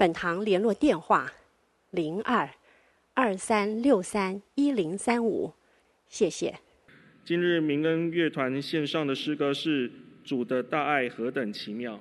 [0.00, 1.30] 本堂联络电话：
[1.90, 2.48] 零二
[3.12, 5.52] 二三六三一零三五，
[6.08, 6.58] 谢谢。
[7.22, 9.90] 今日民恩乐团献上的诗歌是
[10.24, 11.96] 《主的大爱何等奇妙》。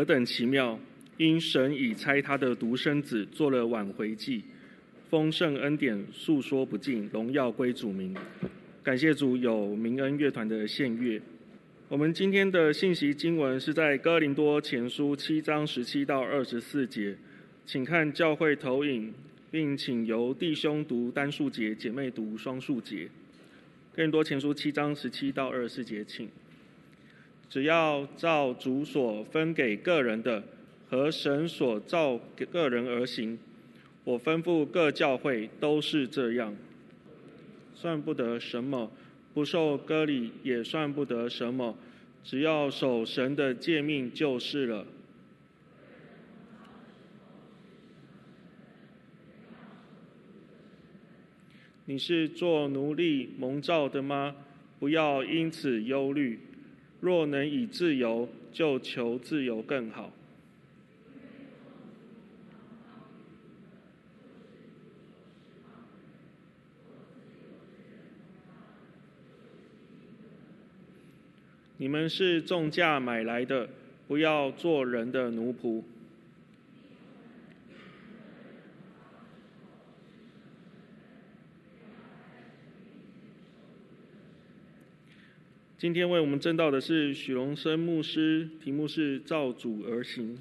[0.00, 0.80] 何等奇妙！
[1.18, 4.42] 因神已差他的独生子做了挽回祭，
[5.10, 8.16] 丰盛恩典诉说不尽，荣耀归主名。
[8.82, 11.20] 感谢主有明恩乐团的献乐。
[11.86, 17.14] 我们今天的信息经文是在哥林多前书七章十七到二十四节，
[17.66, 19.12] 请看教会投影，
[19.50, 23.06] 并请由弟兄读单数节，姐妹读双数节。
[23.94, 26.26] 哥林多前书七章十七到二十四节，请。
[27.50, 30.40] 只要照主所分给个人的
[30.88, 33.36] 和神所造给个人而行，
[34.04, 36.56] 我吩咐各教会都是这样，
[37.74, 38.92] 算不得什么，
[39.34, 41.76] 不受割礼也算不得什么，
[42.22, 44.86] 只要守神的诫命就是了。
[51.86, 54.36] 你是做奴隶蒙召的吗？
[54.78, 56.38] 不要因此忧虑。
[57.00, 60.12] 若能以自由，就求自由更好。
[71.78, 73.66] 你们是重价买来的，
[74.06, 75.82] 不要做人的奴仆。
[85.80, 90.36] 今天为我们证道的是许荣生牧师，题目是“照主而行”。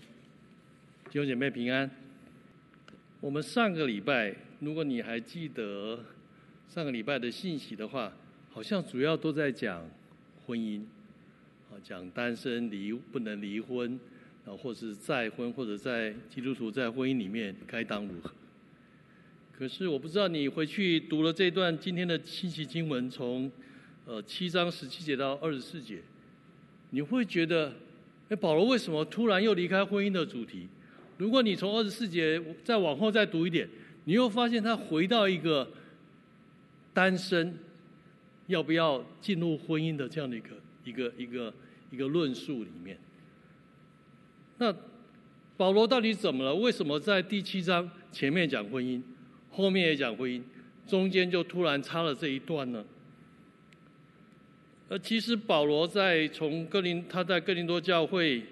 [1.10, 1.90] 弟兄姐妹平安。
[3.22, 6.04] 我们上个礼拜，如果你还记得
[6.68, 8.12] 上个礼拜的信息的话，
[8.50, 9.90] 好像主要都在讲
[10.46, 10.82] 婚姻，
[11.72, 13.98] 啊，讲单身离不能离婚，
[14.46, 18.30] 啊，或是再婚或者在基督徒在婚姻里面该当如何。
[19.58, 23.50] 可是我不知道你回去读了这段今天的信息经文，从
[24.10, 26.00] 呃，七章十七节到二十四节，
[26.90, 27.72] 你会觉得，
[28.30, 30.68] 哎，保罗为什么突然又离开婚姻的主题？
[31.20, 33.70] 如果你从二十四节再往后再读一点，
[34.06, 35.70] 你又发现他回到一个
[36.92, 37.56] 单身
[38.48, 40.50] 要不要进入婚姻的这样的一个
[40.84, 41.54] 一个一个
[41.92, 42.98] 一个论述里面。
[44.58, 44.76] 那
[45.56, 46.56] 保罗到底怎么了？
[46.56, 49.00] 为什么在第七章前面讲婚姻，
[49.52, 50.42] 后面也讲婚姻，
[50.88, 52.84] 中间就突然插了这一段呢？
[54.90, 58.44] 而其实保罗在从哥林他在哥林多教会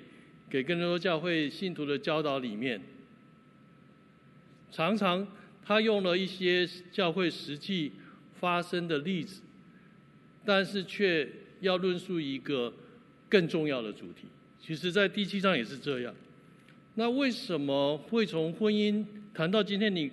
[0.47, 2.79] 给哥林多教会信徒的教导里面，
[4.71, 5.27] 常常
[5.65, 7.91] 他用了一些教会实际
[8.39, 9.41] 发生的例子，
[10.45, 11.27] 但是却
[11.61, 12.71] 要论述一个
[13.27, 14.27] 更重要的主题。
[14.61, 16.13] 其实，在第七章也是这样。
[16.95, 19.03] 那为什么会从婚姻
[19.33, 20.11] 谈到今天你？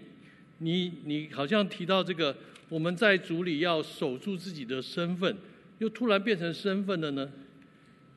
[0.58, 2.34] 你你好像提到这个，
[2.68, 5.36] 我们在主里要守住自己的身份。
[5.84, 7.30] 又突然变成身份了呢？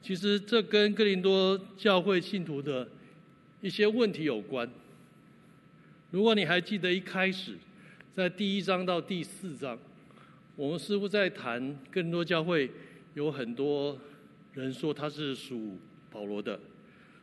[0.01, 2.87] 其实这跟哥林多教会信徒的
[3.59, 4.69] 一些问题有关。
[6.09, 7.55] 如果你还记得一开始，
[8.13, 9.77] 在第一章到第四章，
[10.55, 12.71] 我们似乎在谈哥林多教会
[13.15, 13.99] 有很多
[14.53, 15.77] 人说他是属
[16.09, 16.57] 保罗的、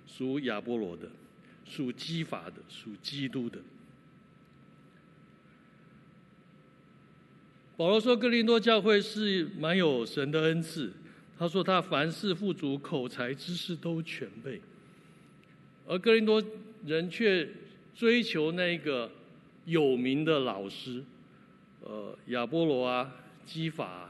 [0.06, 1.08] 属亚波罗的、
[1.64, 3.58] 属基法的、属基督的。
[7.76, 10.92] 保罗说：“哥林多教会是蛮有神的恩赐。
[11.36, 14.60] 他说他凡事富足，口才知识都全备。
[15.84, 16.40] 而哥林多
[16.86, 17.48] 人却
[17.92, 19.10] 追求那个
[19.64, 21.02] 有名的老师，
[21.82, 23.12] 呃，亚波罗啊、
[23.44, 24.08] 基法，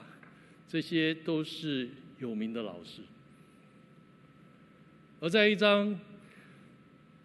[0.69, 1.88] 这些都是
[2.19, 3.00] 有名的老师。
[5.20, 5.99] 而在一章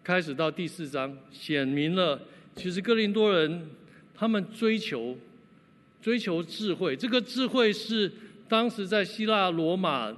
[0.02, 2.22] 开始到第四章，显明了
[2.56, 3.68] 其实哥林多人
[4.14, 5.18] 他们追求。”
[6.00, 8.10] 追求智慧，这个智慧是
[8.48, 10.14] 当时在希腊罗马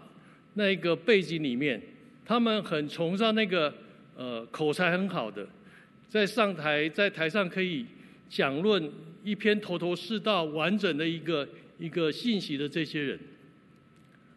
[0.54, 1.82] 那个背景里面，
[2.24, 3.72] 他们很崇尚那个
[4.16, 5.46] 呃口才很好的，
[6.08, 7.84] 在上台在台上可以
[8.28, 8.90] 讲论
[9.24, 11.48] 一篇头头是道、完整的一个
[11.78, 13.18] 一个信息的这些人，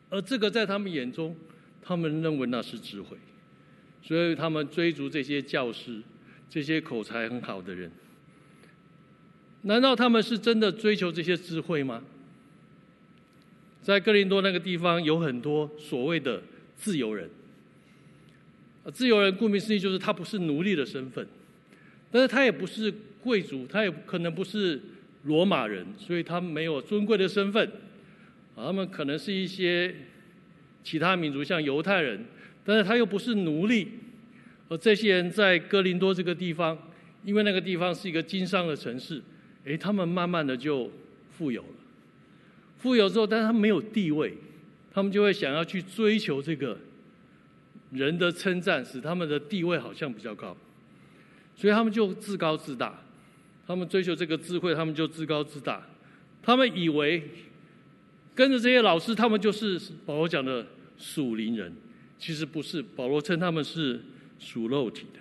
[0.09, 1.36] 而这个在他们眼中，
[1.81, 3.15] 他们认为那是智慧，
[4.01, 6.01] 所以他们追逐这些教师，
[6.50, 7.92] 这些口才很好的人。
[9.66, 12.02] 难道他们是真的追求这些智慧吗？
[13.82, 16.42] 在哥林多那个地方有很多所谓的
[16.76, 17.30] 自由人。
[18.94, 21.28] 自由人顾名思义就是他不是奴隶的身份，
[22.12, 24.80] 但是他也不是贵族，他也可能不是
[25.24, 27.68] 罗马人，所以他没有尊贵的身份。
[28.56, 29.94] 啊他们可能是一些
[30.84, 32.24] 其他民族，像犹太人，
[32.64, 33.88] 但是他又不是奴隶。
[34.70, 36.78] 而这些人在哥林多这个地方，
[37.24, 39.22] 因为那个地方是一个经商的城市。
[39.66, 40.92] 诶，他们慢慢的就
[41.38, 41.68] 富有了。
[42.78, 44.38] 富有之后，但是他们没有地位，
[44.94, 46.78] 他们就会想要去追求这个
[47.92, 50.56] 人的称赞，使他们的地位好像比较高。
[51.56, 53.02] 所以他们就自高自大，
[53.66, 55.81] 他们追求这个智慧，他们就自高自大。
[56.44, 57.24] 他们以为
[58.36, 60.68] 跟着这些老师，他们就是保罗讲的
[61.00, 61.74] 属灵人，
[62.19, 62.84] 其实不是。
[62.84, 64.00] 保罗称他们是
[64.38, 65.19] 属肉体的。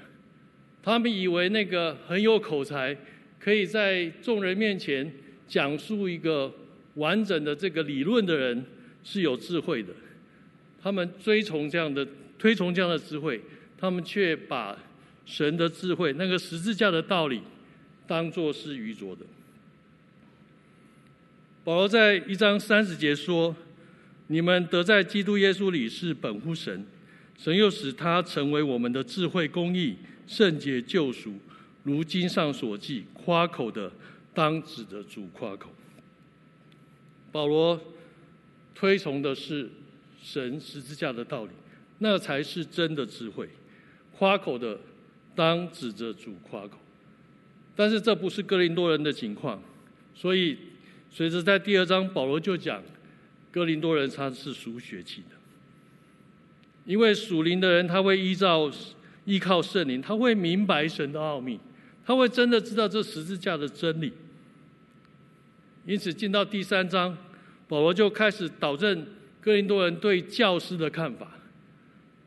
[0.82, 2.94] 他们以为那个很有口才。
[3.44, 5.12] 可以在众人面前
[5.46, 6.50] 讲述一个
[6.94, 8.64] 完整的这个理论的人
[9.02, 9.90] 是有智慧的，
[10.82, 12.08] 他们追崇这样的
[12.38, 13.38] 推崇这样的智慧，
[13.76, 14.74] 他们却把
[15.26, 17.42] 神的智慧那个十字架的道理
[18.06, 19.26] 当作是愚拙的。
[21.64, 23.54] 保罗在一章三十节说
[24.28, 26.86] ：“你们得在基督耶稣里是本乎神，
[27.36, 29.96] 神又使他成为我们的智慧、公义、
[30.26, 31.34] 圣洁、救赎。”
[31.84, 33.92] 如经上所记，夸口的
[34.34, 35.70] 当指着主夸口。
[37.30, 37.80] 保罗
[38.74, 39.70] 推崇的是
[40.20, 41.50] 神十字架的道理，
[41.98, 43.48] 那才是真的智慧。
[44.16, 44.80] 夸口的
[45.34, 46.78] 当指着主夸口。
[47.76, 49.60] 但是这不是哥林多人的情况，
[50.14, 50.56] 所以
[51.10, 52.82] 随着在第二章，保罗就讲
[53.50, 55.36] 哥林多人他是属血气的，
[56.86, 58.70] 因为属灵的人他会依照
[59.24, 61.58] 依靠圣灵，他会明白神的奥秘。
[62.06, 64.12] 他会真的知道这十字架的真理，
[65.86, 67.16] 因此进到第三章，
[67.66, 69.06] 保罗就开始导正
[69.40, 71.38] 哥林多人对教师的看法，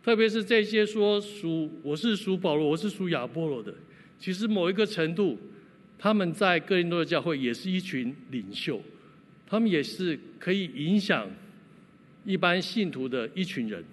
[0.04, 3.74] 特别是这些说属我是属保罗，我是属亚波罗的，
[4.20, 5.38] 其实某一个程度，
[6.00, 8.82] 他们在哥林多的教会也是一群领袖，
[9.46, 11.30] 他们也是可以影响
[12.26, 13.84] 一般信徒的一群人。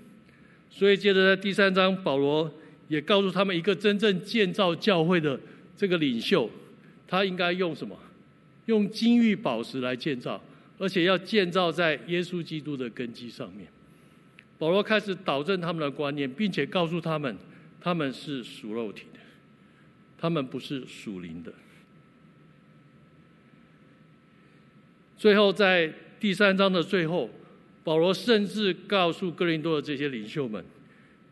[0.71, 2.53] 所以，接着在第三章，保罗
[2.88, 5.38] 也告诉他们一个真正建造教会的
[5.76, 6.50] 这个领袖，
[7.07, 7.99] 他应该用什么？
[8.66, 10.43] 用金玉宝石来建造，
[10.78, 13.69] 而且要建造在耶稣基督的根基上面。
[14.59, 17.37] 保罗开始导正他们的观念，并且告诉他们，
[17.81, 19.21] 他们是属肉体的，
[20.19, 21.52] 他们不是属灵的。
[25.19, 27.31] 最后，在第三章的最后。
[27.83, 30.64] 保罗甚至告诉哥林多的这些领袖们：“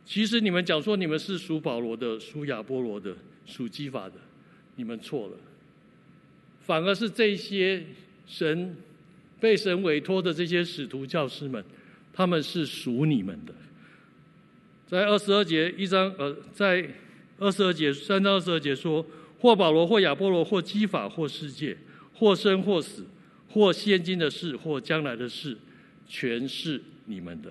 [0.05, 4.17] 其实你们讲说你们是属保罗的、属亚波罗的、属基法的，
[4.77, 5.37] 你们错了。
[6.61, 7.85] 反而是这些
[8.27, 8.77] 神
[9.41, 11.65] 被神委托的这些使徒教师们，
[12.13, 13.53] 他们是属你们的。”
[14.87, 16.89] 在二十二节一章，呃，在
[17.39, 19.05] 二十二节三章二十二节说
[19.41, 21.77] ：“或保罗，或亚波罗，或基法，或世界，
[22.15, 23.07] 或生或死，
[23.49, 25.57] 或现今的事，或将来的事。”
[26.07, 27.51] 全是你们的，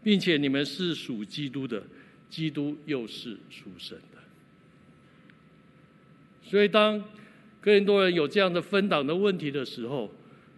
[0.00, 1.82] 并且你们是属基督的，
[2.30, 3.98] 基督又是属神。
[6.50, 7.00] 所以，当
[7.60, 10.12] 更多人有这样的分党的问题的时候，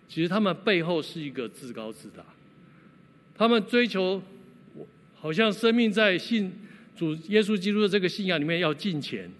[0.08, 2.24] 其实他们背后是一个自高自大。
[3.36, 4.22] 他们追求，
[5.14, 6.50] 好像生命在信
[6.96, 9.30] 主耶稣基督的这个信仰里面要进钱，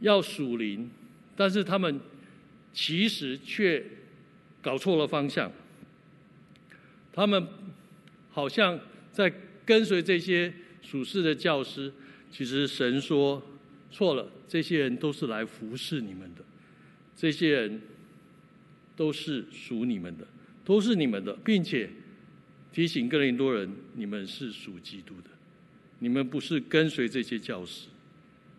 [0.00, 0.88] 要属灵，
[1.36, 2.00] 但是他们
[2.72, 3.84] 其实却
[4.62, 5.52] 搞错了方向。
[7.12, 7.46] 他们
[8.30, 8.80] 好像
[9.12, 9.30] 在
[9.66, 11.92] 跟随这些属世的教师，
[12.30, 13.42] 其实神说
[13.90, 16.44] 错了，这些人都是来服侍你们的，
[17.16, 17.80] 这些人
[18.94, 20.26] 都是属你们的，
[20.64, 21.90] 都是你们的，并且
[22.72, 25.30] 提醒哥林多人，你们是属基督的，
[26.00, 27.88] 你们不是跟随这些教师，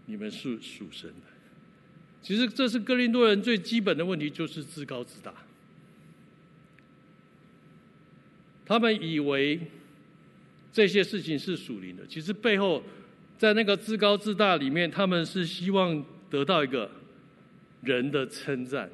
[0.08, 1.28] 你们是属神的。
[2.22, 5.34] 其实这是哥林多人最基本的问题，就是自高自大。
[8.66, 9.60] 他们以为
[10.72, 12.84] 这些事情是属灵的，其实背后
[13.40, 16.92] 在那个自高自大里面，他们是希望得到一个
[17.82, 18.90] 人的称赞，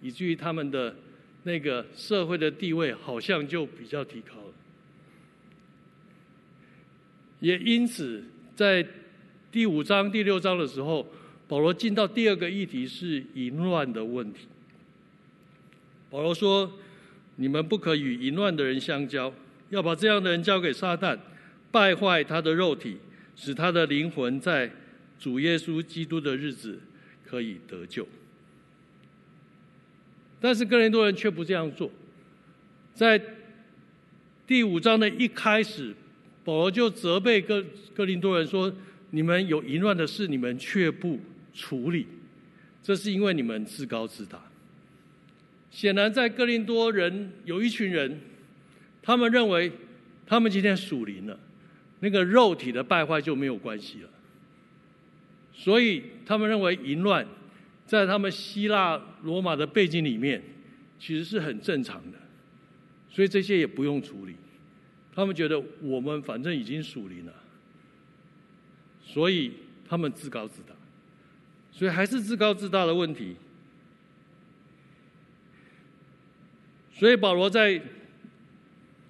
[0.00, 0.96] 以至于他们的
[1.44, 4.54] 那个社会的地位好像就比较提高了。
[7.40, 8.24] 也因此，
[8.56, 8.84] 在
[9.52, 11.06] 第五章、第六章的时候，
[11.46, 14.48] 保罗进到第二个议题是淫乱的问题。
[16.10, 16.72] 保罗说。
[17.38, 19.30] 你们不可与淫乱的人相交，
[19.68, 21.18] 要把这样的人交给撒旦，
[21.70, 22.96] 败坏他的肉体，
[23.36, 24.68] 使他的灵魂在
[25.20, 26.80] 主耶稣基督的日子
[27.24, 28.08] 可以得救。
[30.40, 31.90] 但是哥林多人却不这样做，
[32.94, 33.20] 在
[34.46, 35.94] 第五章的一开始，
[36.44, 37.64] 保罗就责备哥
[37.94, 38.72] 哥林多人说
[39.10, 41.18] ：“你们有淫乱的事，你们却不
[41.54, 42.06] 处理，
[42.82, 44.42] 这是因为你们自高自大。”
[45.72, 48.20] 显然，在哥林多人有一群人，
[49.02, 49.72] 他们认为
[50.26, 51.38] 他们今天属灵了，
[52.00, 54.10] 那个肉体的败坏就没有关系了。
[55.52, 57.26] 所以，他们认为淫乱
[57.86, 60.42] 在他们希腊罗马的背景里面，
[60.98, 62.18] 其实是很正常的。
[63.08, 64.36] 所以这些也不用处理。
[65.14, 67.32] 他们觉得我们反正已经属灵了，
[69.02, 69.52] 所以
[69.88, 70.74] 他们自高自大。
[71.72, 73.36] 所以还是自高自大的问题。
[76.92, 77.80] 所以保罗在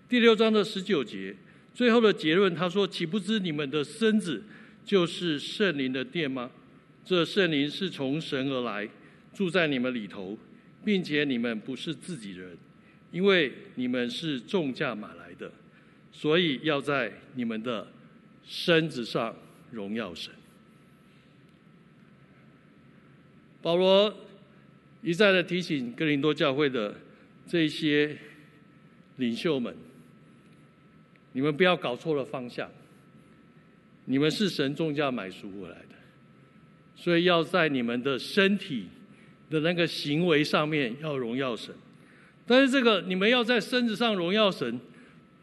[0.09, 1.35] 第六章的十九节
[1.77, 4.43] 最后的结论，他说：“岂不知你们的身子
[4.83, 6.51] 就是圣灵的殿吗？
[7.05, 8.89] 这圣灵是从神而来，
[9.35, 10.39] 住在你们里头，
[10.83, 12.57] 并且你们不是自己人，
[13.13, 15.53] 因为你们是重价买来的，
[16.11, 17.87] 所以要在你们的
[18.43, 19.37] 身子上
[19.71, 20.33] 荣耀神。”
[23.61, 24.17] 保罗
[25.03, 26.95] 一再的提醒哥林多教会的。
[27.49, 28.19] 这些
[29.19, 29.73] 领袖们，
[31.37, 32.67] 你们不要搞错了方向。
[34.07, 35.95] 你们是神重价买赎过来的，
[36.97, 38.87] 所以要在你们的身体
[39.51, 41.75] 的那个行为上面要荣耀神。
[42.47, 44.81] 但是这个你们要在身子上荣耀神，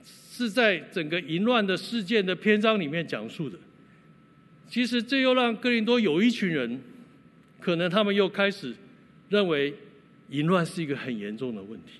[0.03, 3.55] 是在整个淫乱的事件的篇章里面讲述的。
[4.67, 6.81] 其实这又让哥林多有一群人，
[7.59, 8.73] 可能他们又开始
[9.29, 9.75] 认为。
[10.29, 11.99] 淫乱是一个很严重的问题，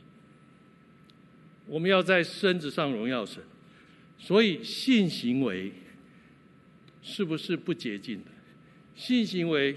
[1.68, 3.44] 我们要在身子上荣耀神，
[4.24, 5.70] 所以性行为
[7.02, 8.32] 是不是不洁净的？
[8.96, 9.76] 性行为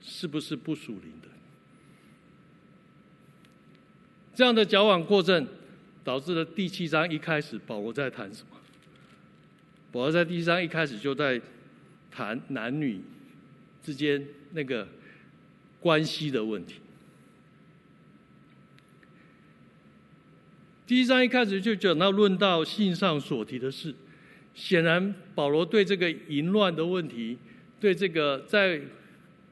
[0.00, 1.28] 是不是不属灵的？
[4.34, 5.46] 这样的矫枉过正，
[6.02, 8.56] 导致了第七章一开始保罗在谈什么？
[9.92, 11.38] 保罗在第七章一开始就在
[12.10, 13.02] 谈男女
[13.82, 14.88] 之间那个
[15.78, 16.76] 关系的问题。
[20.86, 23.94] 第一章一开始就讲到论到信上所提的事，
[24.54, 27.38] 显然保罗对这个淫乱的问题，
[27.80, 28.78] 对这个在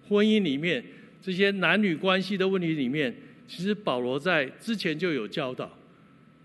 [0.06, 0.84] 婚姻里面
[1.22, 3.14] 这些男女关系的问题里面，
[3.48, 5.70] 其实保罗在之前就有教导。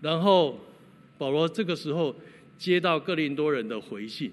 [0.00, 0.58] 然后
[1.18, 2.16] 保罗这个时候
[2.56, 4.32] 接到哥林多人的回信，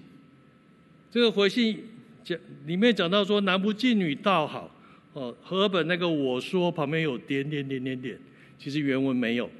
[1.10, 1.84] 这个回信
[2.24, 4.74] 讲里面讲到说男不敬女倒好
[5.12, 8.18] 哦，和本那个我说旁边有点点点点点，
[8.58, 9.50] 其实原文没有。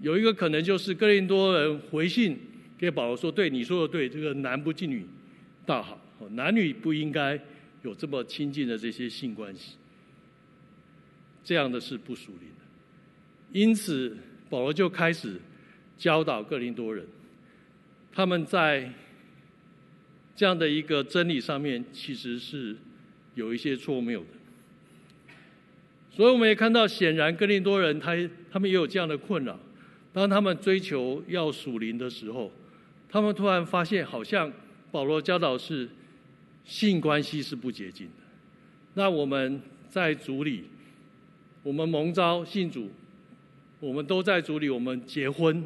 [0.00, 2.38] 有一个可能就是哥林多人回信
[2.78, 5.04] 给保罗说，对你说的对，这个男不近女
[5.66, 6.00] 倒好。
[6.32, 7.40] 男女不应该
[7.82, 9.76] 有这么亲近的这些性关系，
[11.44, 12.64] 这样的是不属灵的。
[13.52, 14.16] 因此，
[14.50, 15.40] 保罗就开始
[15.96, 17.06] 教导哥林多人，
[18.12, 18.92] 他们在
[20.34, 22.76] 这样的一个真理上面，其实是
[23.36, 24.26] 有一些错谬的。
[26.10, 28.16] 所以，我们也看到，显然哥林多人他
[28.50, 29.58] 他们也有这样的困扰。
[30.18, 32.50] 当他们追求要属灵的时候，
[33.08, 34.52] 他们突然发现，好像
[34.90, 35.88] 保罗教导是。
[36.64, 38.12] 性关系是不洁净的。
[38.92, 40.64] 那我们在主里，
[41.62, 42.90] 我们蒙召信主，
[43.80, 45.64] 我们都在主里，我们结婚，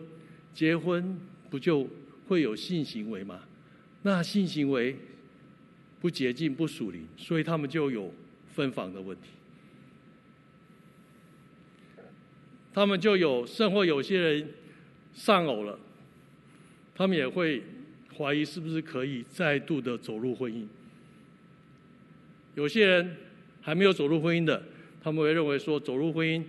[0.55, 1.19] 结婚
[1.51, 1.89] 不就
[2.29, 3.41] 会有性行为吗？
[4.03, 4.97] 那性行为
[6.01, 8.15] 不洁净、不属灵，所以他们就有
[8.55, 9.31] 分房的问题。
[12.75, 14.49] 他们就有，甚或有些人
[15.13, 15.79] 丧偶了，
[16.95, 17.63] 他们也会
[18.17, 20.65] 怀疑是不是可以再度的走入婚姻。
[22.55, 23.17] 有些人
[23.61, 24.63] 还没有走入婚姻的，
[25.03, 26.43] 他们会认为说走入婚姻，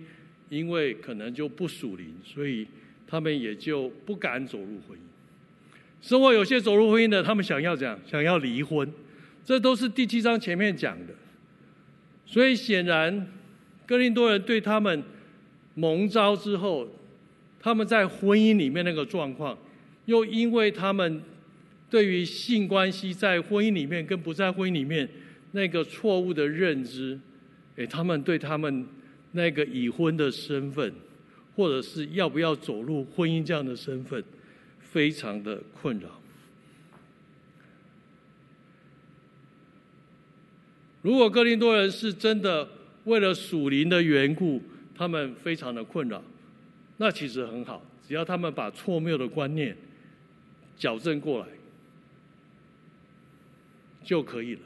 [0.48, 2.66] 因为可能就不属灵，所以
[3.06, 5.02] 他们也就不敢走入婚姻。
[6.00, 7.98] 甚或有些走入婚姻的，他们想要怎样？
[8.06, 8.90] 想要离婚，
[9.44, 11.14] 这都是第七章前面讲的。
[12.26, 13.26] 所以显然，
[13.86, 15.02] 哥林多人对他们
[15.74, 16.88] 蒙召之后，
[17.60, 19.56] 他们在婚姻里面那个状况，
[20.06, 21.22] 又因为他们
[21.90, 25.08] 对于性关系在婚姻里面跟不在婚姻里面。
[25.56, 27.16] 那个错误的认知，
[27.76, 28.84] 诶，他们对他们
[29.30, 30.92] 那个已婚的身份，
[31.54, 34.24] 或者是要不要走入婚姻这样的身份，
[34.80, 36.08] 非常的困扰。
[41.02, 42.68] 如果哥林多人是真的
[43.04, 44.60] 为了属灵的缘故，
[44.96, 46.22] 他们非常的困扰，
[46.96, 49.76] 那其实很好，只要他们把错谬的观念
[50.76, 51.46] 矫正过来，
[54.04, 54.60] 就可以了。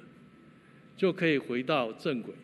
[0.96, 2.34] 就可以回到正轨，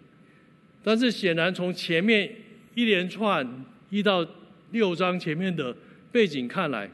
[0.81, 2.33] 但是显然从前面
[2.77, 4.25] 一连串一到
[4.71, 5.77] 六章前面的
[6.13, 6.89] 背景看来，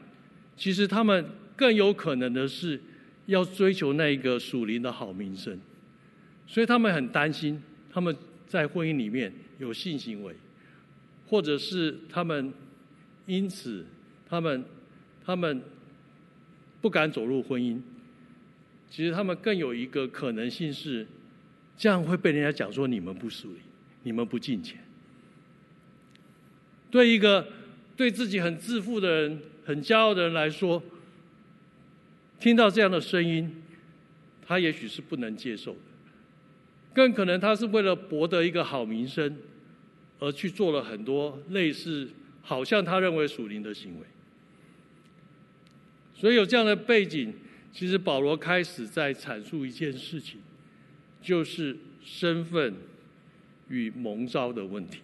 [0.57, 1.23] 其实他们
[1.55, 2.81] 更有可能的是
[3.27, 5.61] 要追求那一个属灵的好名声，
[6.47, 10.33] 所以他们很担心他们在婚姻里面有性行为，
[11.31, 12.53] 或者是他们
[13.25, 13.87] 因此
[14.29, 14.63] 他们
[15.25, 15.63] 他们
[16.79, 17.81] 不敢走入婚姻，
[18.91, 21.07] 其实他们更有一个可能性是。
[21.77, 23.57] 这样会被人家讲说你们不属灵，
[24.03, 24.77] 你们不敬钱。
[26.91, 27.47] 对一个
[27.97, 30.83] 对自己很自负的人、很骄傲的人来说，
[32.39, 33.63] 听到这样的声音，
[34.45, 35.79] 他也许是不能接受的。
[36.93, 39.35] 更可能他是为了博得一个好名声，
[40.21, 42.09] 而去做了很多类似
[42.41, 44.05] 好像他认为属灵的行为。
[46.15, 47.33] 所以有这样的背景，
[47.73, 50.39] 其实保罗开始在阐述一件事情。
[51.23, 52.73] 就是身份
[53.69, 55.01] 与蒙召的问题。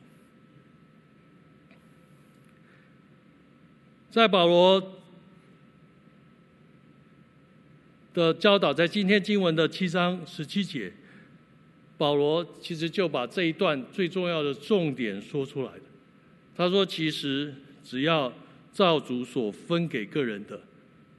[4.09, 4.99] 在保罗
[8.15, 10.91] 的教导，在今天经文的七章十七节，
[11.97, 15.71] 保罗其实就把这一段最重要的重点说出来。
[16.55, 18.31] 他说：“其实只要
[18.71, 20.61] 照主所分给个人的，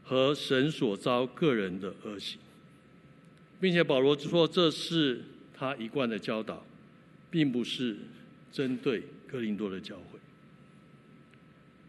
[0.03, 2.39] 和神所招个人的而行。”
[3.61, 5.21] 并且保罗说，这是
[5.53, 6.65] 他一贯的教导，
[7.31, 7.97] 并不是
[8.53, 10.19] 针对哥林多的教会。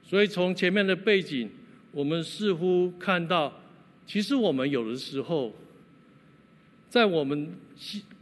[0.04, 1.50] 所以从前面的背景，
[1.92, 3.62] 我们似乎看到，
[4.08, 5.56] 其实我们有的时候，
[6.90, 7.54] 在我们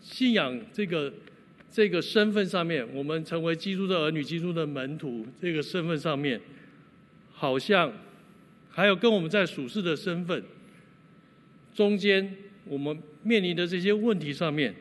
[0.09, 1.13] 信仰这个
[1.69, 6.39] 这个身份上面，我们成为基督的儿女、基督的门徒这个身份上面，
[7.33, 7.91] 好像
[8.69, 10.43] 还有跟我们在属世的身份
[11.75, 12.97] 中间，我们。
[13.23, 14.73] 面临的这些问题上面，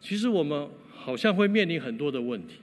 [0.00, 2.54] 其实我们好像会面临很多的问题。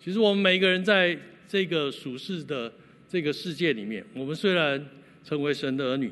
[0.00, 2.72] 其实我们每一个人在这个属世的
[3.08, 4.84] 这个世界里面，我们虽然
[5.22, 6.10] 成为神的儿女，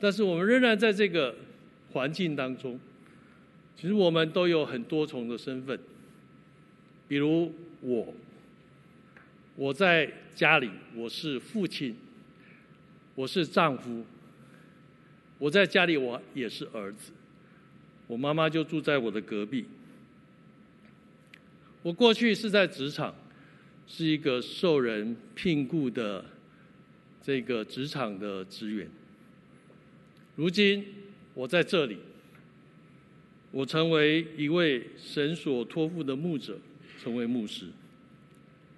[0.00, 1.36] 但是我们仍然在这个
[1.94, 2.78] 环境当中。
[3.76, 5.78] 其实我们都有很多重的身份，
[7.08, 8.12] 比如我，
[9.56, 11.94] 我在家里我是父亲，
[13.14, 14.04] 我是丈夫，
[15.38, 17.12] 我在家里我也是儿子，
[18.06, 19.64] 我妈妈就住在我的隔壁。
[21.82, 23.14] 我过去是在职场，
[23.86, 26.24] 是一个受人聘雇的
[27.22, 28.88] 这个职场的职员，
[30.36, 30.86] 如今
[31.34, 31.98] 我在这里。
[33.50, 36.58] 我成为一位神所托付的牧者，
[37.00, 37.66] 成为牧师。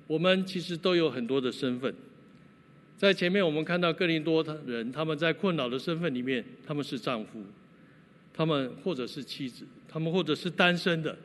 [0.07, 1.95] 我们其实都有很多的身份。
[2.99, 7.43] 在前面我们看到哥林多的人，他们在困扰的身份里面，他们是丈夫，
[8.35, 11.17] 他们或者是妻子，他们或者是单身的，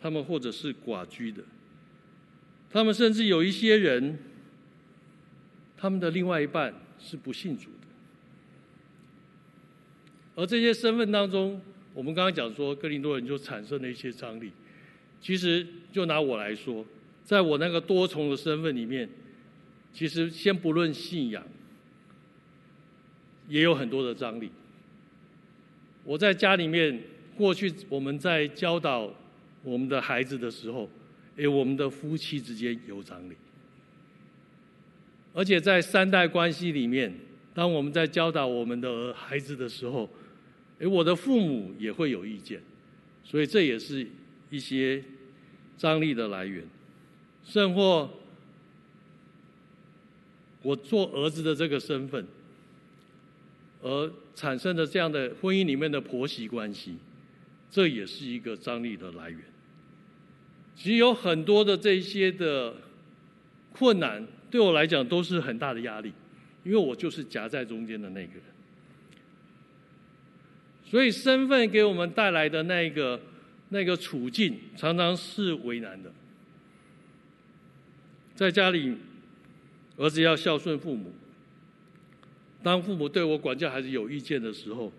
[0.00, 1.44] 他们或者是寡居的，
[2.70, 4.18] 他们甚至有一些人，
[5.76, 7.70] 他们的另外一半是不信主。
[10.36, 11.60] 而这些身份当中，
[11.92, 14.52] 我们刚刚讲说，格林多人就产生了一些张力。
[15.20, 16.84] 其实，就拿我来说，
[17.24, 19.08] 在我那个多重的身份里面，
[19.94, 21.42] 其实先不论信仰，
[23.48, 24.50] 也有很多的张力。
[26.04, 27.02] 我在家里面，
[27.34, 29.10] 过去我们在教导
[29.64, 30.88] 我们的孩子的时候，
[31.36, 33.34] 诶，我们的夫妻之间有张力。
[35.32, 37.12] 而且在三代关系里面，
[37.54, 40.08] 当我们在教导我们的孩子的时候，
[40.78, 42.60] 诶，我的父母也会有意见，
[43.24, 44.06] 所以这也是
[44.50, 45.02] 一些
[45.78, 46.64] 张力的来源。
[47.44, 48.10] 甚或
[50.62, 52.26] 我做儿子的这个身份，
[53.82, 56.96] 而产生的这样的婚姻里面的婆媳关系，
[57.70, 59.40] 这也是一个张力的来源。
[60.74, 62.74] 其实有很多的这些的
[63.72, 66.12] 困难，对我来讲都是很大的压力，
[66.64, 68.42] 因为我就是夹在中间的那个人。
[70.88, 73.20] 所以，身份给我们带来的那个
[73.70, 76.12] 那个处境，常常是为难的。
[78.36, 78.96] 在家里，
[79.96, 81.12] 儿子要孝顺父母。
[82.62, 84.92] 当父母对我管教孩子有意见的时候，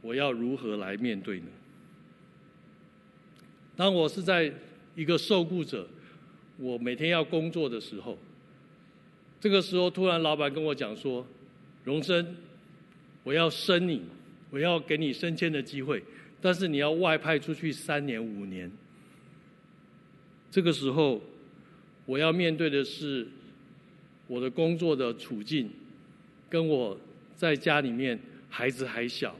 [0.00, 1.46] 我要如何来面对呢？
[3.76, 4.52] 当我是在
[4.94, 5.86] 一个受雇者，
[6.56, 8.18] 我每天要工作的时候，
[9.38, 11.26] 这个时候突然老板跟我讲说
[11.84, 12.36] ：“荣生，
[13.22, 14.02] 我要升你。”
[14.52, 16.02] 我要给你升迁的机会，
[16.38, 18.70] 但是你要外派出去三年五年。
[20.50, 21.22] 这个时候，
[22.04, 23.26] 我要面对的是
[24.26, 25.70] 我的工作的处境，
[26.50, 27.00] 跟我
[27.34, 29.34] 在家里面孩子还小，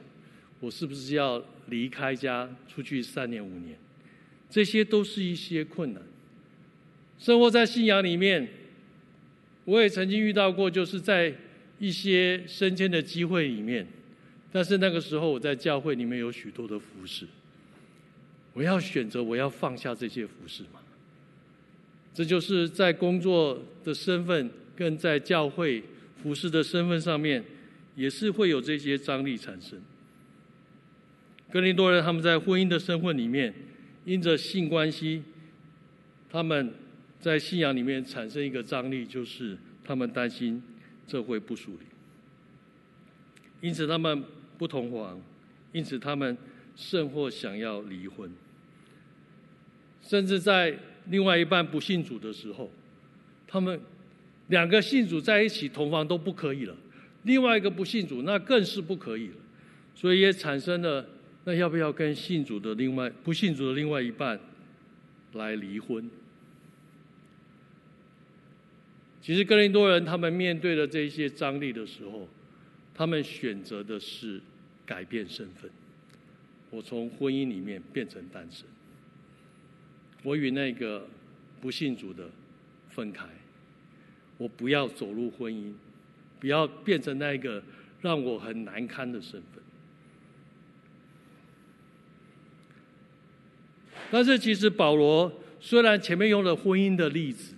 [0.60, 3.76] 我是不是要离开家出去三年五年？
[4.48, 6.02] 这些都是一些困难。
[7.18, 8.48] 生活在信仰里面，
[9.66, 11.34] 我也曾经遇到过，就是在
[11.78, 13.86] 一些升迁的机会里面。
[14.54, 17.26] 但是那个时候，我在教会里面有许多的服侍，
[18.52, 20.78] 我要选择，我要放下这些服侍吗？
[22.12, 25.82] 这就是在工作的身份跟在教会
[26.22, 27.42] 服侍的身份上面，
[27.96, 29.80] 也是会有这些张力产生。
[31.50, 33.54] 格林多人他们在婚姻的身份里面，
[34.04, 35.22] 因着性关系，
[36.28, 36.74] 他们
[37.18, 40.62] 在信仰里面产生一个张力，就是他们担心
[41.06, 41.80] 这会不属灵，
[43.62, 44.22] 因此他们。
[44.62, 45.20] 不同房，
[45.72, 46.38] 因此他们
[46.76, 48.30] 甚或想要离婚，
[50.00, 52.70] 甚至在另外一半不信主的时候，
[53.44, 53.80] 他们
[54.46, 56.76] 两个信主在一起同房都不可以了，
[57.24, 59.34] 另外一个不信主那更是不可以了，
[59.96, 61.04] 所以也产生了
[61.42, 64.38] 那要不要跟信主的另外不信主的另外一半
[65.32, 66.08] 来离婚？
[69.20, 72.28] 其实哥林多人他们面对的这些张力的时候，
[72.94, 74.40] 他们选择的是。
[74.84, 75.70] 改变身份，
[76.70, 78.66] 我从婚姻里面变成单身。
[80.22, 81.06] 我与那个
[81.60, 82.28] 不信主的
[82.90, 83.26] 分开，
[84.38, 85.72] 我不要走入婚姻，
[86.40, 87.62] 不要变成那个
[88.00, 89.62] 让我很难堪的身份。
[94.10, 97.54] 但是其实保罗虽然前面用了婚姻的例子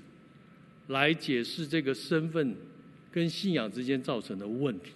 [0.88, 2.54] 来解释这个身份
[3.10, 4.92] 跟信仰之间造成的问题，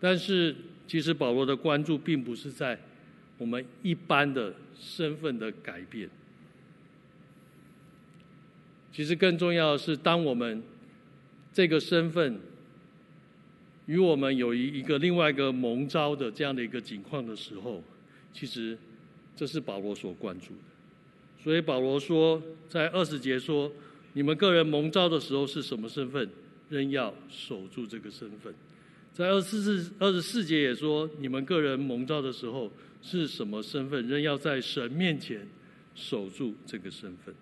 [0.00, 0.56] 但是。
[0.90, 2.76] 其实保罗的关注并不是在
[3.38, 6.10] 我们一般的身份的改变，
[8.92, 10.60] 其实更重要的是，当我们
[11.52, 12.40] 这个身份
[13.86, 17.84] 与我们有一一个另外一个蒙召的这样的一个情况的时候，
[18.32, 18.76] 其实
[19.36, 21.40] 这是保罗所关注的。
[21.40, 23.70] 所以保罗说，在二十节说，
[24.14, 26.28] 你们个人蒙召的时候是什么身份，
[26.68, 28.52] 仍要守住这个身份。
[29.12, 35.46] 在二十四二十四节也说，你们个人蒙召的时候是什么身份，仍要在神面前
[35.94, 37.34] 守住这个身份。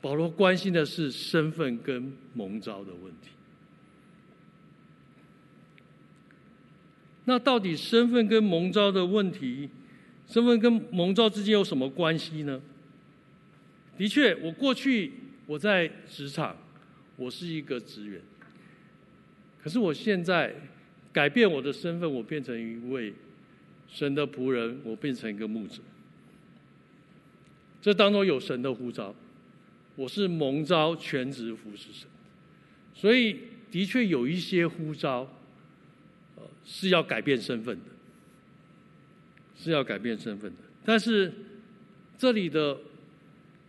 [0.00, 3.30] 保罗关心的是身份跟蒙召的问题。
[7.24, 9.70] 那到底身份跟蒙召的问题，
[10.26, 12.60] 身份跟蒙召之间有什么关系呢？
[13.96, 15.12] 的确，我过去
[15.46, 16.56] 我在职场，
[17.16, 18.20] 我是一个职员。
[19.64, 20.54] 可是我现在
[21.10, 23.14] 改变我的身份，我变成一位
[23.88, 25.80] 神的仆人，我变成一个牧者。
[27.80, 29.14] 这当中有神的呼召，
[29.96, 32.06] 我是蒙召全职服侍神，
[32.94, 33.38] 所以
[33.70, 35.26] 的确有一些呼召，
[36.36, 37.84] 呃，是要改变身份的，
[39.56, 40.58] 是要改变身份的。
[40.84, 41.32] 但是
[42.18, 42.76] 这里的。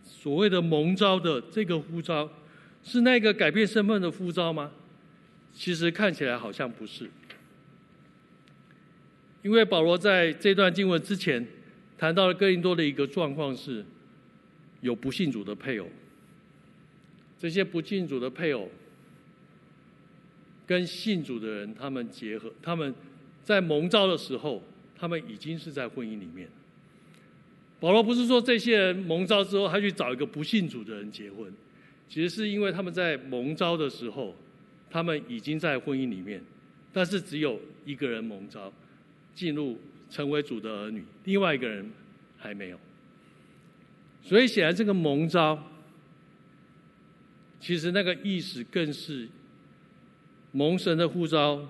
[0.08, 2.28] 所谓的蒙召的这个呼召，
[2.82, 4.70] 是那个改变身份的呼召吗？
[5.58, 7.08] 其实看起来好像不是，
[9.42, 11.44] 因为保罗在这段经文之前
[11.96, 13.82] 谈到了哥林多的一个状况是，
[14.82, 15.88] 有不信主的配偶，
[17.38, 18.70] 这些不信主的配偶
[20.66, 22.94] 跟信主的人他们结合，他们
[23.42, 24.62] 在蒙召的时候，
[24.94, 26.48] 他们已经是在婚姻里面。
[27.80, 31.50] 保罗不是说这些人蒙召之后，他去找一个不信主的人结婚，
[32.10, 34.36] 其实是因为他们在蒙召的时候，
[34.90, 36.42] 他们已经在婚姻里面，
[36.92, 38.72] 但是只有一个人蒙召
[39.34, 39.78] 进入
[40.10, 41.90] 成为主的儿女，另外一个人
[42.36, 42.78] 还没有。
[44.22, 45.62] 所以显然这个蒙召，
[47.60, 49.28] 其实那个意思更是
[50.52, 51.68] 蒙神的呼召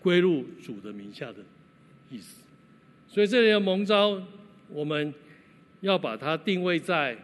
[0.00, 1.38] 归入主的名下的
[2.10, 2.42] 意思。
[3.08, 4.22] 所以这里的蒙召，
[4.68, 5.12] 我们。
[5.80, 7.14] 要把它定位在，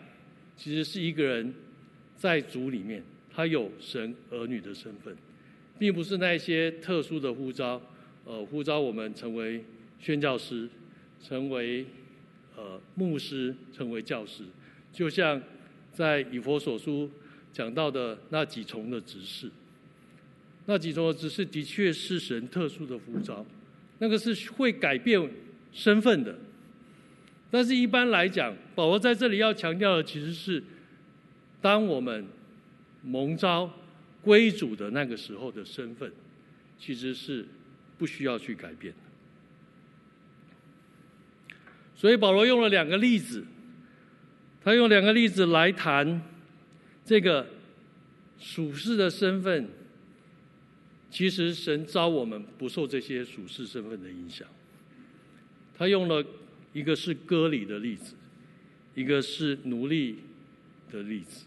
[0.54, 1.54] 其实是一个人
[2.18, 5.16] 在主里面，他有神儿女的身份，
[5.78, 7.80] 并不是那些特殊的呼召，
[8.24, 9.64] 呃，呼召我们成为
[9.98, 10.68] 宣教师，
[11.22, 11.86] 成为
[12.56, 14.44] 呃牧师，成为教师，
[14.92, 15.40] 就像
[15.92, 17.10] 在以佛所书
[17.52, 19.50] 讲到的那几重的职事，
[20.66, 23.44] 那几重的职事的确是神特殊的呼召，
[23.98, 25.30] 那个是会改变
[25.72, 26.36] 身份的。
[27.52, 30.62] 但是，一般来讲，保罗在这里要强调的其实是，
[31.60, 32.24] 当我们
[33.02, 33.72] 蒙召
[34.22, 36.12] 归主的那个时候的身份，
[36.78, 37.46] 其实是
[37.98, 38.98] 不需要去改变的。
[41.96, 43.44] 所以，保罗用了两个例子，
[44.62, 46.22] 他用两个例子来谈
[47.04, 47.46] 这个
[48.38, 49.68] 属世的身份。
[51.10, 54.46] 其实，神召我们不受这些属世身份的影响。
[55.76, 56.24] 他用了。
[56.72, 58.14] 一个是割礼的例子，
[58.94, 60.20] 一个是奴隶
[60.88, 61.44] 的例子。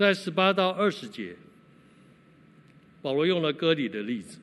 [0.00, 1.36] 在十八到二十节，
[3.02, 4.38] 保罗用了割礼的例子。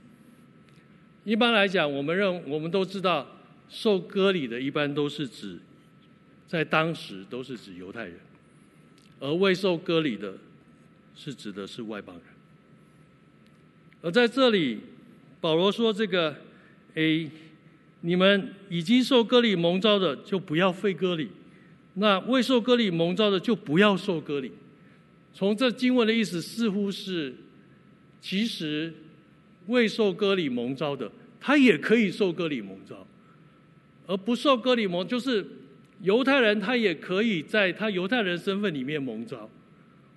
[1.24, 3.26] 一般来讲，我们认我们都知道，
[3.68, 5.58] 受割礼的一般都是指，
[6.48, 8.20] 在当时都是指犹太人，
[9.20, 10.36] 而未受割礼的，
[11.16, 12.26] 是指的是外邦人。
[14.04, 14.82] 而在这里，
[15.42, 16.36] 保罗说这个
[16.94, 17.32] A。
[18.02, 21.30] 你们已经受割礼蒙召的，就不要废割礼；
[21.96, 24.52] 那未受割礼蒙召的，就不要受割礼。
[25.34, 27.36] 从这经文的意思，似乎是，
[28.22, 28.94] 其实
[29.68, 32.96] 未受割礼蒙召的，他也可以受割礼蒙召；
[34.08, 35.46] 而不受割礼蒙，就是
[36.02, 39.50] 犹太人，他也可以在他犹太人身份里面蒙召；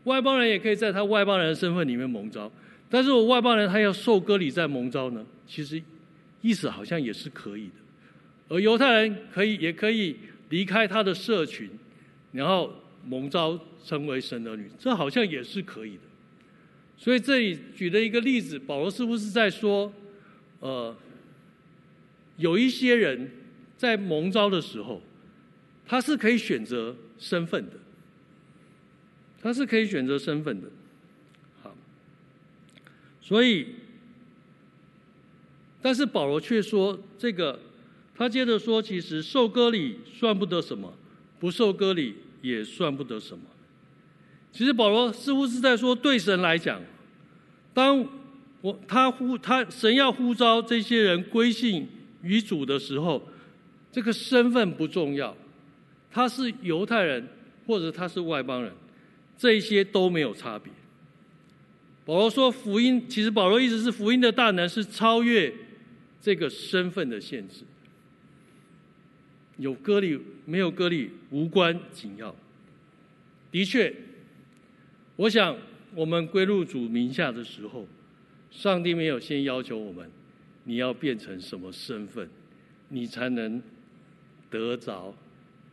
[0.05, 2.51] 外邦人也可以在他外邦人身份里面蒙召。
[2.89, 5.25] 但是我外邦人他要受割礼再蒙召呢？
[5.47, 5.83] 其实。
[6.43, 7.75] 意思好像也是可以的，
[8.49, 10.17] 而犹太人可以也可以
[10.49, 11.69] 离开他的社群，
[12.33, 12.75] 然后
[13.07, 16.03] 蒙召成为神的儿女，这好像也是可以的。
[16.97, 19.93] 所以这里举了一个例子，保罗是不是在说，
[20.61, 20.97] 呃，
[22.37, 23.31] 有一些人
[23.77, 25.03] 在蒙召的时候，
[25.87, 27.73] 他是可以选择身份的，
[29.41, 30.69] 他是可以选择身份的。
[31.63, 31.75] 好，
[33.21, 33.67] 所以。
[35.83, 37.59] 但是保罗却说，这个
[38.15, 40.93] 他接着说，其实受割礼算不得什么，
[41.39, 43.45] 不受割礼也算不得什么。
[44.53, 46.81] 其实保罗似乎是在说，对神来讲，
[47.73, 48.07] 当
[48.61, 51.89] 我他呼他神要呼召这些人归信
[52.23, 53.23] 于主的时候，
[53.93, 55.37] 这个身份不重要，
[56.11, 57.29] 他是犹太人
[57.67, 58.73] 或者他是外邦人，
[59.39, 60.73] 这些都没有差别。
[62.05, 65.53] 保罗说，福音其实保罗意思是福音的大能是超越。
[66.23, 67.63] 这个身份的限制，
[69.61, 72.35] 有割礼没有割礼无关紧要。
[73.53, 73.95] 的确，
[75.17, 75.57] 我想
[75.95, 77.87] 我们归入主名下的时候，
[78.51, 80.11] 上帝没有先要求我们，
[80.65, 82.27] 你要变成什么身份，
[82.89, 83.63] 你才能
[84.49, 85.15] 得着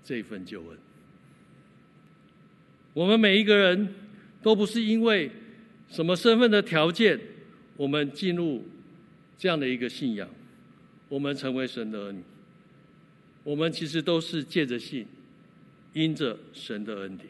[0.03, 0.77] 这份救恩。
[2.93, 3.93] 我们每一个人
[4.41, 5.31] 都不是因为
[5.89, 7.17] 什么身份的条件，
[7.77, 8.65] 我们进入
[9.37, 10.27] 这样的一个信仰，
[11.07, 12.21] 我们成为神的儿女。
[13.47, 15.07] 我们其实都是借着信，
[15.93, 17.29] 因着神的恩典。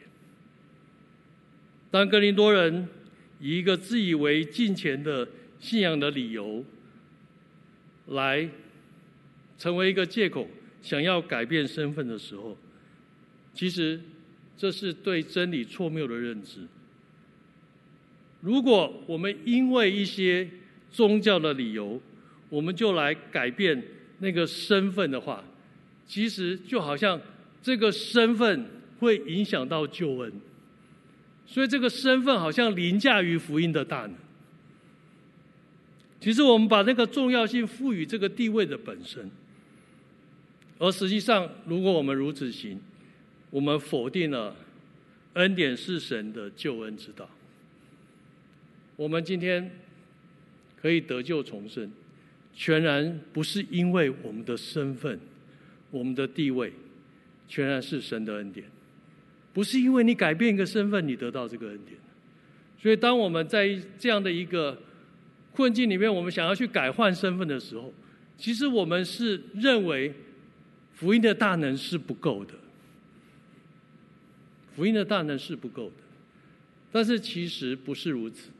[1.92, 2.88] 当哥林多人
[3.38, 5.28] 以一个自以为敬虔的
[5.60, 6.64] 信仰的理由，
[8.08, 8.50] 来
[9.60, 10.48] 成为一个借口，
[10.82, 12.58] 想要改变身份的时候，
[13.54, 14.00] 其实
[14.56, 16.62] 这是对真理错谬的认知。
[18.40, 20.50] 如果我们因为一些
[20.90, 22.02] 宗教的理由，
[22.48, 23.80] 我们就来改变
[24.18, 25.44] 那个身份的话，
[26.08, 27.20] 其实就好像
[27.62, 28.64] 这个身份
[28.98, 30.32] 会影响到救恩，
[31.46, 34.14] 所以这个身份好像凌驾于福音的大能。
[36.18, 39.30] 其实我们把那个重要性赋予这个地位的本身，
[40.78, 42.80] 而实际上，如果我们如此行，
[43.50, 44.56] 我们否定了
[45.34, 47.28] 恩典是神的救恩之道。
[48.96, 49.70] 我们今天
[50.80, 51.92] 可以得救重生，
[52.52, 55.20] 全然不是因为我们的身份。
[55.90, 56.72] 我们的地位，
[57.48, 58.66] 全然是神的恩典，
[59.52, 61.98] 不是因为你改变一个身份，你得到这个恩典。
[62.80, 64.80] 所以，当我们在这样的一个
[65.52, 67.92] 困境里面，我们想要去改换身份的时候，
[68.36, 70.14] 其实我们是认为
[70.94, 72.54] 福音的大能是不够的，
[74.76, 75.94] 福音的大能是不够的。
[76.92, 78.50] 但是其实不是如此。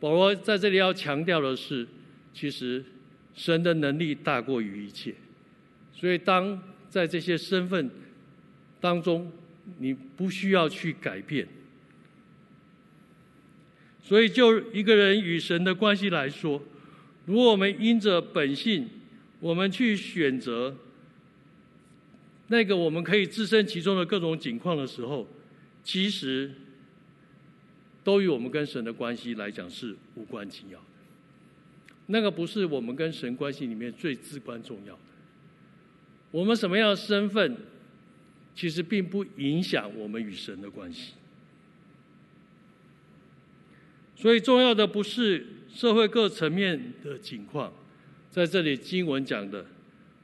[0.00, 1.86] 保罗在这里要强调的是，
[2.32, 2.84] 其实
[3.34, 5.14] 神的能力大过于一切。
[5.96, 7.90] 所以，当在这些身份
[8.80, 9.32] 当中，
[9.78, 11.48] 你不需要去改变。
[14.04, 16.62] 所以，就一个人与神的关系来说，
[17.24, 18.88] 如果我们因着本性，
[19.40, 20.76] 我们去选择
[22.48, 25.26] 那个我们可以置身其中的各种境况的时候，
[25.82, 26.52] 其实
[28.04, 30.84] 都与我们跟神的关系来讲是无关紧要的。
[32.08, 35.00] 那个不是我们跟神关系里面最至关重要的。
[36.36, 37.56] 我们什么样的身份，
[38.54, 41.14] 其实并不影响我们与神的关系。
[44.14, 47.72] 所以重要的不是社会各层面的情况，
[48.30, 49.64] 在这里经文讲的，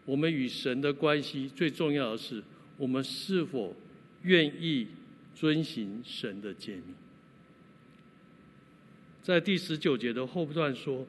[0.04, 2.44] 我们与神的关系最重要的是，
[2.76, 3.74] 我们是否
[4.20, 4.88] 愿意
[5.34, 6.94] 遵行神的诫命。
[9.22, 11.06] 在第十九节的后段说，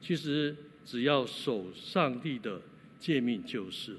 [0.00, 0.54] 其实
[0.86, 2.62] 只要守上帝的
[3.00, 3.98] 诫命就是了。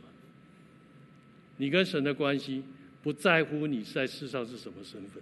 [1.57, 2.63] 你跟神的关系
[3.01, 5.21] 不在乎你在世上是什么身份，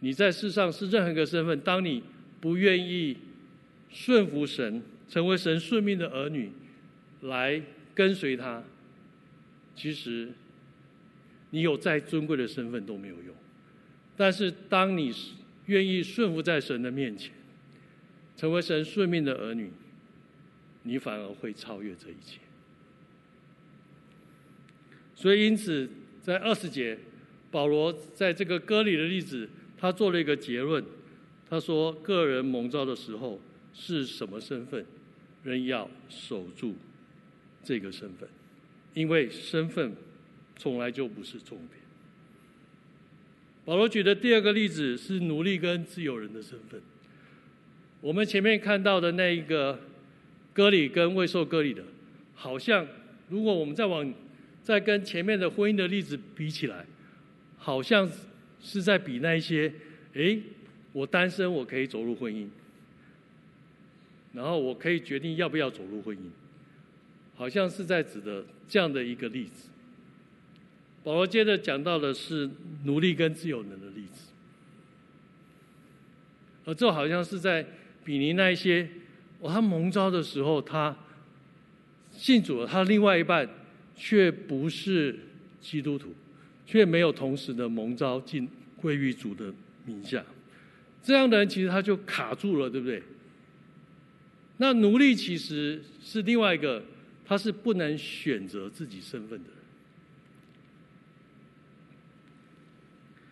[0.00, 1.58] 你在世上是任何一个身份。
[1.60, 2.02] 当你
[2.40, 3.16] 不愿意
[3.90, 6.50] 顺服神，成为神顺命的儿女，
[7.22, 7.60] 来
[7.94, 8.62] 跟随他，
[9.74, 10.28] 其实
[11.50, 13.34] 你有再尊贵的身份都没有用。
[14.16, 15.12] 但是当你
[15.66, 17.32] 愿意顺服在神的面前，
[18.36, 19.70] 成为神顺命的儿女，
[20.82, 22.38] 你反而会超越这一切。
[25.20, 25.86] 所以，因此，
[26.22, 26.96] 在二十节，
[27.50, 30.82] 保罗在这个割礼的例子，他做了一个结论。
[31.50, 33.38] 他说：“个人蒙召的时候
[33.74, 34.86] 是什么身份，
[35.44, 36.74] 人要守住
[37.62, 38.26] 这个身份，
[38.94, 39.92] 因为身份
[40.56, 41.80] 从来就不是重点。”
[43.66, 46.80] 保罗举的第二个例子是奴隶跟自由人的身份。
[48.00, 49.78] 我们前面看到的那一个
[50.54, 51.82] 割礼跟未受割礼的，
[52.34, 52.88] 好像
[53.28, 54.14] 如果我们再往
[54.62, 56.84] 再跟前面的婚姻的例子比起来，
[57.56, 58.08] 好像
[58.62, 59.72] 是在比那一些，
[60.14, 60.38] 哎，
[60.92, 62.46] 我单身我可以走入婚姻，
[64.34, 66.20] 然后我可以决定要不要走入婚姻，
[67.34, 69.70] 好像是在指的这样的一个例子。
[71.02, 72.48] 保罗接着讲到的是
[72.84, 74.28] 奴隶跟自由人的例子，
[76.66, 77.66] 而这好像是在
[78.04, 78.86] 比拟那一些，
[79.40, 80.94] 哦，他蒙召的时候他
[82.12, 83.48] 信主了，他另外一半。
[84.02, 85.14] 却不是
[85.60, 86.14] 基督徒，
[86.64, 89.52] 却没有同时的蒙召进归于主的
[89.84, 90.24] 名下，
[91.02, 93.02] 这样的人其实他就卡住了，对不对？
[94.56, 96.82] 那奴隶其实是另外一个，
[97.26, 99.50] 他是不能选择自己身份的。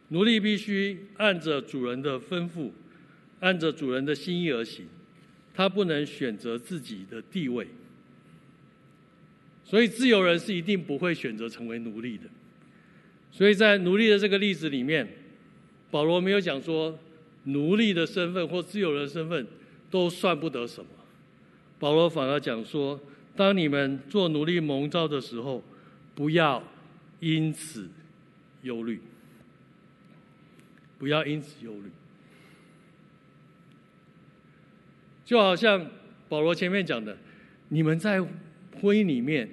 [0.08, 2.70] 奴隶必须按着主人的吩咐，
[3.40, 4.86] 按着主人的心意而行，
[5.54, 7.66] 他不能选择自己的地位。
[9.68, 12.24] 所以自由人是一定不会选择成为奴隶的。
[13.30, 15.06] 所以在奴隶的这个例子里面，
[15.90, 16.98] 保罗没有讲说
[17.44, 19.46] 奴隶的身份或自由人身份
[19.90, 20.88] 都算不得什么。
[21.78, 22.98] 保罗反而讲说，
[23.36, 25.62] 当你们做奴隶蒙召的时候，
[26.14, 26.64] 不要
[27.20, 27.90] 因此
[28.62, 29.02] 忧虑，
[30.98, 31.90] 不要因此忧虑。
[35.26, 35.90] 就好像
[36.26, 37.18] 保罗前面讲的，
[37.68, 38.26] 你们在
[38.80, 39.48] 婚姻里面，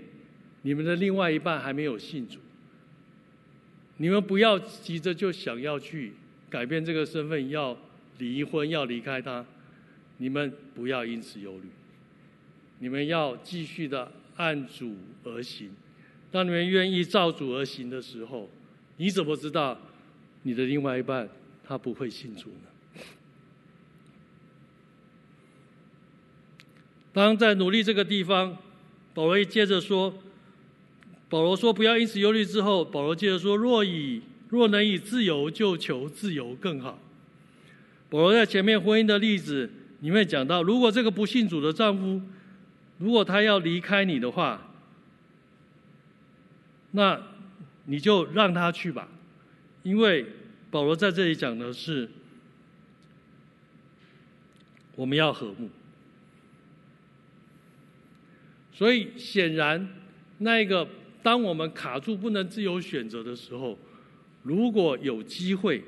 [0.61, 2.39] 你们的另外一半还没有信主，
[3.97, 6.13] 你们不要急着就想要去
[6.49, 7.77] 改变这个身份，要
[8.17, 9.45] 离婚，要离开他，
[10.17, 11.69] 你们不要因此忧虑。
[12.79, 15.71] 你们要继续的按主而行。
[16.31, 18.49] 当你们愿意照主而行的时候，
[18.97, 19.79] 你怎么知道
[20.43, 21.27] 你的另外一半
[21.63, 23.01] 他不会信主呢？
[27.13, 28.57] 当在努力这个地方，
[29.15, 30.13] 保罗接着说
[31.29, 36.99] ：“保罗说不要因此忧虑。”之后，保罗接着说：“若以若能以自由，就求自由更好。”
[38.11, 42.21] 保罗在前面婚姻的例子里面讲到，如果这个不信主的丈夫，
[42.97, 44.69] 如果他要离开你的话，
[46.91, 47.21] 那
[47.85, 49.07] 你就让他去吧，
[49.83, 50.25] 因为
[50.69, 52.09] 保罗在这里讲的是
[54.97, 55.69] 我们要和睦。
[58.77, 59.87] 所以显然，
[60.39, 60.85] 那个
[61.23, 63.79] 当我们卡住不能自由选择的时候，
[64.43, 65.81] 如果有机会，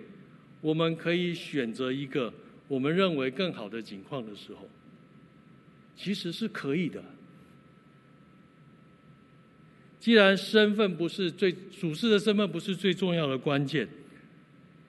[0.62, 2.34] 我们可以选择一个
[2.70, 4.68] 我们认为更好的境况的时候。
[5.98, 7.04] 其实是可以的。
[10.00, 13.86] 既然身份不是最属事的身份不是最重要的关键，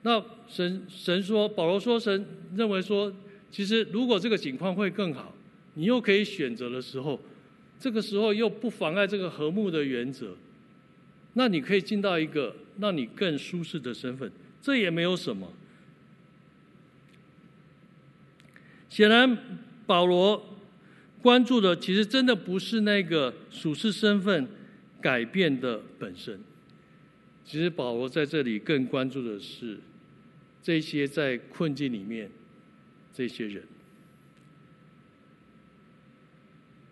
[0.03, 2.25] 那神神说，保罗说，神
[2.55, 3.11] 认为说，
[3.51, 5.33] 其实如果这个情况会更好，
[5.73, 7.19] 你又可以选择的时候，
[7.79, 10.35] 这个时候又不妨碍这个和睦的原则，
[11.33, 15.53] 那你可以进到一个让你更舒适的身份，这也没有什么。
[18.89, 19.37] 显然，
[19.85, 20.45] 保罗。
[21.21, 24.47] 关注的其实真的不是那个属世身份
[25.01, 26.39] 改变的本身，
[27.43, 29.77] 其实保罗在这里更关注的是
[30.63, 32.31] 这些在困境里面
[33.13, 33.63] 这些人。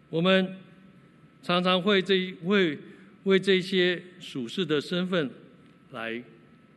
[0.09, 0.57] 我们
[1.47, 2.77] 常常会这会
[3.23, 5.31] 为这些属世的身份
[5.91, 6.21] 来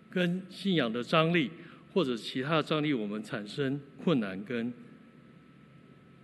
[0.09, 1.51] 跟信仰的张力
[1.93, 4.73] 或者其他的张力，我们产生困难跟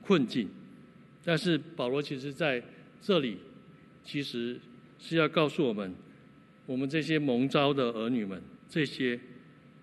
[0.00, 0.48] 困境。
[1.24, 2.62] 但是保罗其实在
[3.02, 3.38] 这里，
[4.04, 4.56] 其实
[5.00, 5.92] 是要告诉我们，
[6.66, 8.40] 我们这些蒙召的儿女们，
[8.70, 9.18] 这些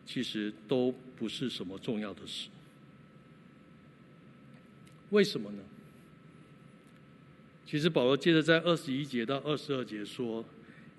[0.06, 2.48] 其实都不是什么重要的事。
[5.10, 5.58] 为什么呢？
[7.74, 10.46] 其实保罗接着在二十一节到二十二节说，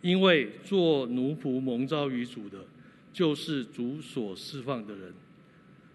[0.03, 2.65] 因为做奴仆蒙召于主的，
[3.13, 5.13] 就是主所释放的人；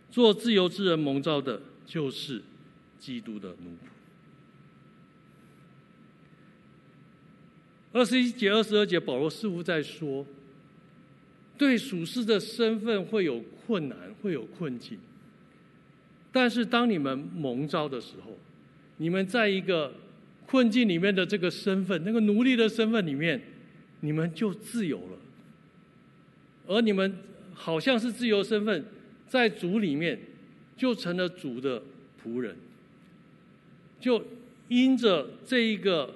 [0.09, 2.41] 做自由之人蒙召的，就是
[2.97, 3.89] 基督的奴仆。
[7.91, 10.25] 二十一节、二十二节，保罗似乎在说，
[11.57, 14.97] 对属世的身份会有困难，会有困境。
[16.31, 18.37] 但是当你们蒙召的时候，
[18.95, 19.93] 你们在一个
[20.49, 23.39] 困境里面的这个身份，那个奴隶的身份里面，
[23.99, 25.17] 你们就自由了。
[26.65, 27.17] 而你们
[27.53, 28.85] 好像是自由身份，
[29.27, 30.19] 在主里面
[30.75, 31.83] 就成了主的
[32.23, 32.55] 仆人，
[33.99, 34.25] 就
[34.69, 36.15] 因着这一个。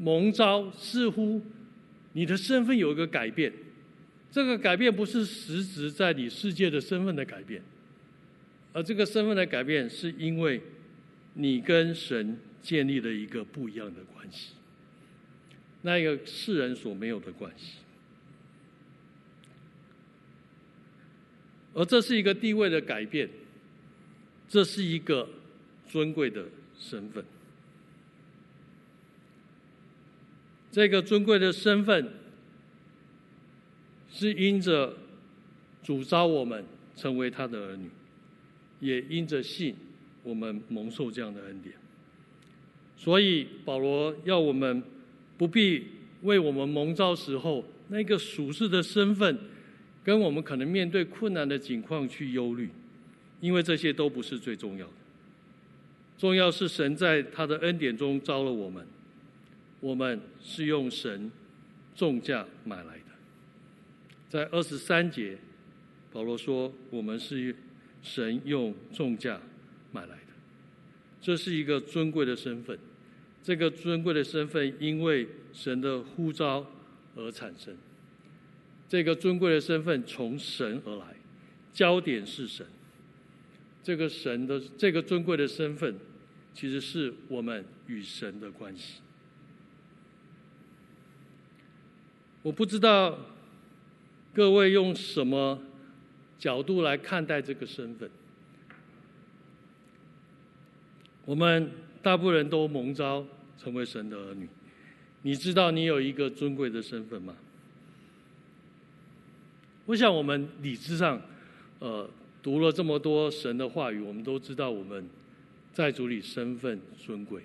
[0.00, 1.42] 蒙召似乎
[2.12, 3.52] 你的身份有一个改变，
[4.30, 7.60] 这个改变不是实质在你世界的身份的改变，
[8.72, 10.60] 而这个身份的改变是因为
[11.34, 14.52] 你跟神建立了一个不一样的关系，
[15.82, 17.78] 那一个世人所没有的关系，
[21.74, 23.28] 而这是一个地位的改变，
[24.48, 25.28] 这是一个
[25.88, 26.46] 尊贵的
[26.78, 27.24] 身份。
[30.70, 32.12] 这个尊贵的身份，
[34.12, 34.96] 是因着
[35.82, 37.88] 主召我们成为他的儿女，
[38.80, 39.74] 也因着信，
[40.22, 41.74] 我们蒙受这样的恩典。
[42.98, 44.82] 所以保罗要我们
[45.38, 45.86] 不必
[46.22, 49.38] 为我们蒙召时候那个属世的身份，
[50.04, 52.68] 跟我们可能面对困难的境况去忧虑，
[53.40, 54.92] 因为这些都不是最重要的。
[56.18, 58.84] 重要是神在他的恩典中召了我们。
[59.80, 61.30] 我们是用神
[61.94, 63.04] 重价买来的，
[64.28, 65.38] 在二十三节，
[66.12, 67.54] 保罗说：“我们是
[68.02, 69.40] 神用重价
[69.92, 70.32] 买来的。”
[71.22, 72.76] 这是一个尊贵的身份，
[73.42, 76.66] 这个尊贵的身份因为神的呼召
[77.16, 77.76] 而产生。
[78.88, 81.16] 这个尊贵的身份从神而来，
[81.72, 82.66] 焦点是神。
[83.82, 85.94] 这个神的这个尊贵的身份，
[86.52, 89.00] 其实是我们与神的关系。
[92.42, 93.18] 我不知道
[94.34, 95.60] 各位用什么
[96.38, 98.10] 角度来看待这个身份。
[101.24, 101.70] 我们
[102.02, 103.26] 大部分人都蒙召
[103.58, 104.48] 成为神的儿女，
[105.22, 107.34] 你知道你有一个尊贵的身份吗？
[109.86, 111.20] 我想我们理智上，
[111.80, 112.08] 呃，
[112.42, 115.08] 读了这么多神的话语，我们都知道我们
[115.72, 117.42] 在主里身份尊贵。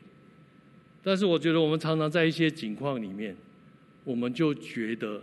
[1.02, 3.36] 但是我觉得我们常常在一些境况里面，
[4.04, 5.20] 我们就觉得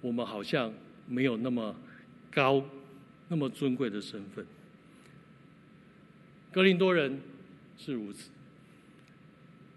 [0.00, 0.72] 我们好像
[1.06, 1.74] 没有那么
[2.32, 2.64] 高、
[3.28, 4.44] 那么尊贵的身份。
[6.50, 7.20] 哥林多人。
[7.76, 8.30] 是如此，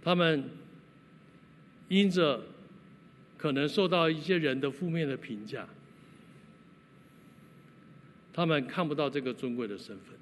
[0.07, 0.41] 他们
[1.89, 2.41] 因着
[3.35, 5.67] 可能受到一些人的负面的评价，
[8.31, 10.15] 他们看不到这个尊贵的身份，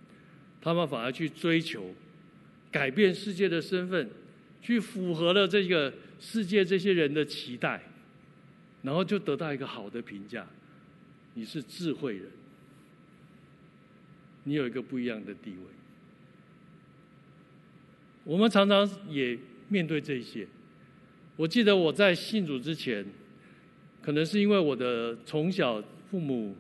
[0.59, 1.93] 他们反而去追求
[2.71, 4.09] 改变世界的身份，
[4.59, 7.83] 去符合了这个世界这些人的期待，
[8.81, 10.47] 然后就得到一个好的评价，
[11.35, 12.31] 你是智慧人，
[14.45, 15.57] 你有一个不一样的地位。
[18.23, 19.37] 我们常常也
[19.69, 20.47] 面对这些。
[21.35, 23.05] 我记得我在信主之前，
[24.01, 26.55] 可能是因为我的从小父母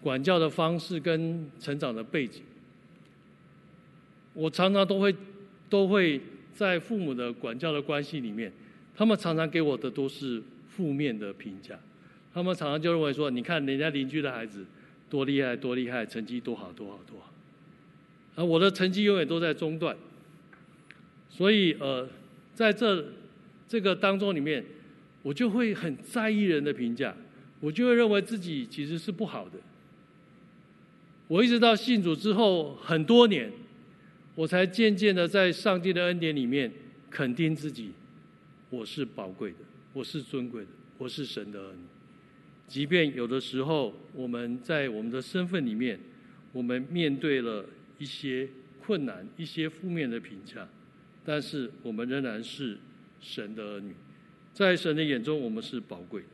[0.00, 2.42] 管教的方式跟成长的背景，
[4.34, 5.14] 我常常都会
[5.68, 6.20] 都会
[6.54, 8.52] 在父母的管教的关系里面，
[8.96, 11.78] 他们常常给我的都是负面的评价。
[12.34, 14.64] 他们常常就认为说：“你看人家邻居的孩子
[15.10, 17.32] 多厉害，多厉害，成绩多好，多好，多好。”
[18.36, 19.96] 而我的成绩永远都在中段。
[21.30, 22.08] 所以，呃，
[22.58, 23.04] 在这
[23.68, 24.64] 这个当中里面，
[25.22, 27.14] 我就会很在意人的评价，
[27.60, 29.60] 我就会认为自己其实是不好的。
[31.28, 33.52] 我一直到信主之后很多年，
[34.34, 36.68] 我才渐渐的在上帝的恩典里面
[37.08, 37.92] 肯定自己，
[38.70, 39.58] 我是宝贵的，
[39.92, 41.78] 我是尊贵的，我是神的儿女。
[42.66, 45.96] 即便有的时候我们在我们的身份里面，
[46.52, 47.64] 我们面对了
[47.98, 48.48] 一些
[48.84, 50.68] 困难、一些负面的评价。
[51.24, 52.78] 但是我们仍然是
[53.20, 53.94] 神的儿女，
[54.54, 56.28] 在神的眼中，我们是宝贵的。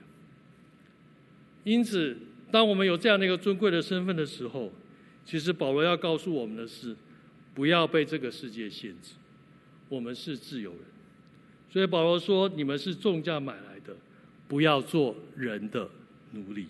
[1.64, 2.16] 因此，
[2.52, 4.70] 当我们有这样的一个尊贵的身份的时候，
[5.24, 6.94] 其实保罗要告诉我们的是，
[7.54, 9.14] 不要被这个世界限制。
[9.88, 10.80] 我们是自由人，
[11.70, 13.96] 所以保罗说：“你们是重价买来的，
[14.46, 15.88] 不要做人的
[16.32, 16.66] 奴隶。”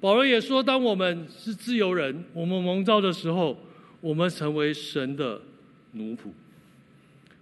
[0.00, 3.60] 保罗也说：“当我们是自由人，我们蒙召的时候。”
[4.06, 5.42] 我们成为神的
[5.94, 6.30] 奴仆，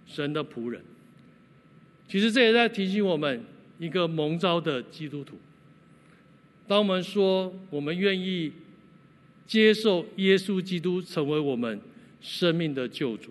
[0.07, 0.81] 神的仆人。
[2.07, 3.43] 其实这也在提醒我们，
[3.77, 5.37] 一个蒙召的基督徒。
[6.67, 8.51] 当我们说我们愿意
[9.45, 11.79] 接受耶稣基督成为我们
[12.19, 13.29] 生命的救主，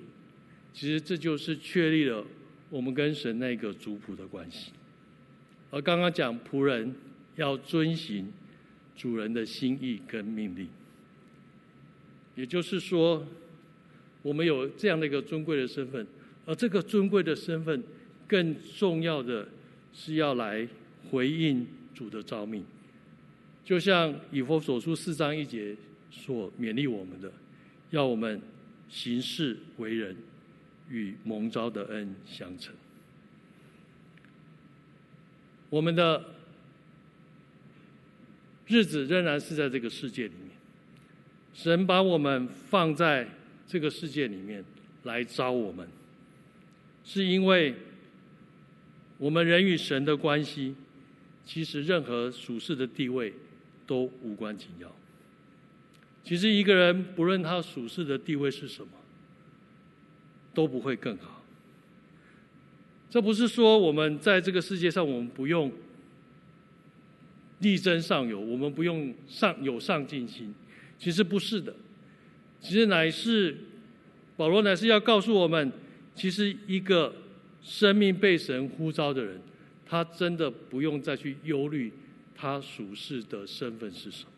[0.72, 2.24] 其实这就是确立了
[2.70, 4.70] 我们跟神那个主仆的关系。
[5.72, 6.95] 而刚刚讲仆人
[7.35, 8.32] 要遵行
[8.97, 10.68] 主人的心意跟命令。
[12.37, 13.26] 也就是说，
[14.22, 16.07] 我们有这样的一个尊贵的身份，
[16.47, 17.82] 而这个尊贵的身份，
[18.26, 19.49] 更重要的
[19.93, 20.66] 是要来
[21.11, 22.64] 回应主的召命。
[23.64, 25.76] 就像以弗所书四章一节
[26.11, 27.32] 所勉励我们的，
[27.91, 28.41] 要我们
[28.89, 30.16] 行事为人
[30.91, 32.74] 与蒙召的恩相称。
[35.70, 36.24] 我们的
[38.66, 40.35] 日子仍然是在这个世界里。
[41.55, 43.27] 神把我们放在
[43.67, 44.63] 这个世界里面
[45.05, 45.89] 来招我们，
[47.05, 47.75] 是因为
[49.17, 50.75] 我们人与神的关系，
[51.47, 53.33] 其实任何属世的地位
[53.87, 54.91] 都无关紧要。
[56.25, 58.89] 其实一个人不论他属世的地位是什么，
[60.53, 61.43] 都不会更好。
[63.09, 65.71] 这不是说我们在这个世界上我们不用
[67.61, 70.53] 力争上游，我们不用上有上进心。
[70.99, 71.74] 其实不是的，
[72.61, 73.57] 其实乃是
[74.36, 75.70] 保罗乃是要告诉我们，
[76.14, 77.14] 其实一个
[77.62, 79.38] 生命被神呼召的人，
[79.84, 81.92] 他真的不用再去忧虑
[82.34, 84.30] 他属世的身份是什么，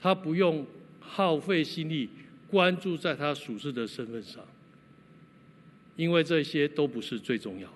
[0.00, 0.64] 他不用
[1.00, 2.08] 耗费心力
[2.48, 4.44] 关注在他属世的身份上，
[5.96, 7.74] 因为这些都不是最重要的。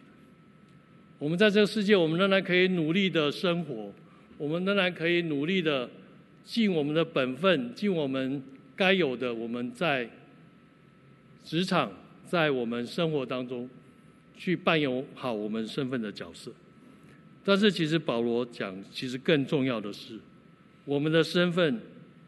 [1.18, 3.92] 我们在这个世界，我们仍然可以努力的生活，
[4.38, 5.90] 我们仍然可以努力的。
[6.44, 8.42] 尽我们的本分，尽我们
[8.74, 10.08] 该有的，我们在
[11.44, 11.92] 职场，
[12.26, 13.68] 在我们生活当中，
[14.36, 16.52] 去扮演好我们身份的角色。
[17.44, 20.18] 但是，其实保罗讲，其实更重要的是，
[20.84, 21.80] 我们的身份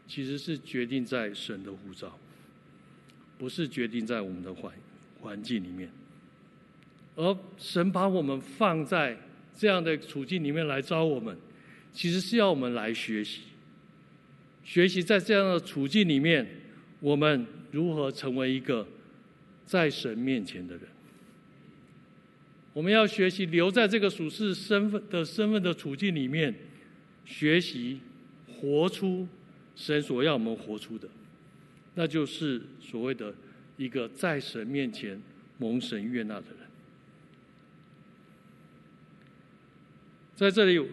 [0.07, 2.17] 其实是决定在神的呼召，
[3.37, 4.71] 不是决定在我们的环
[5.21, 5.89] 环境里面。
[7.15, 9.17] 而神把我们放在
[9.55, 11.37] 这样的处境里面来招我们，
[11.93, 13.43] 其实是要我们来学习，
[14.65, 16.45] 学习在这样的处境里面，
[16.99, 18.85] 我们如何成为一个
[19.65, 20.83] 在神面前的人。
[22.73, 26.53] 我们要学习留在这个属世身份的身份的处境里面，
[27.23, 28.01] 学习
[28.59, 29.25] 活出
[29.75, 31.07] 神所要我们活出的，
[31.93, 33.33] 那就是所谓的
[33.77, 35.21] 一个在神面前
[35.57, 36.67] 蒙神悦纳的人。
[40.35, 40.85] 在这里，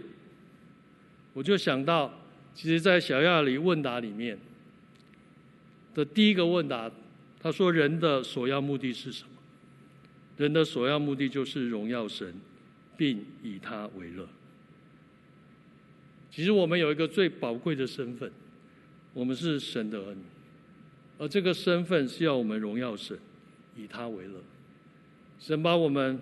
[1.33, 2.22] 我就想到，
[2.55, 4.39] 其实，在小亚里问答里面
[5.95, 6.91] 的第一个问答，
[7.41, 9.31] 他说：“人的首要目的是什么？”
[10.37, 12.35] 人的首要目的就是荣耀神，
[12.97, 14.29] 并以他为乐。
[16.31, 18.31] 其实我们有一个最宝贵的身份，
[19.13, 20.23] 我们是神的儿女，
[21.19, 23.19] 而这个身份是要我们荣耀神，
[23.77, 24.41] 以他为乐。
[25.39, 26.21] 神把我们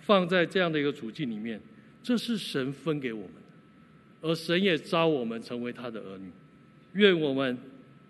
[0.00, 1.60] 放在这样的一个处境里面，
[2.02, 3.34] 这是神分给我们，
[4.26, 6.28] 而神也召我们成为他的儿女。
[6.94, 7.56] 愿我们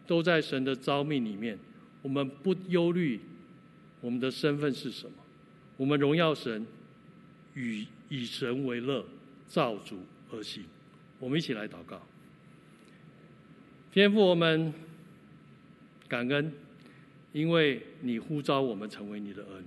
[0.06, 1.58] 都在神的召命里面，
[2.00, 3.20] 我们不忧虑
[4.00, 5.12] 我们的身份是什么。
[5.76, 6.66] 我们荣耀神，
[7.52, 9.04] 与以神为乐，
[9.46, 9.98] 照主
[10.32, 10.64] 而行。
[11.18, 12.00] 我们一起来祷告。
[13.92, 14.72] 天父，我们
[16.08, 16.52] 感恩，
[17.32, 19.66] 因为你呼召我们成为你的儿女。